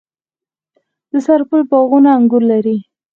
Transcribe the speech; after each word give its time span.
د 1.11 1.13
سرپل 1.25 1.61
باغونه 1.71 2.09
انګور 2.17 2.43
لري. 2.51 2.77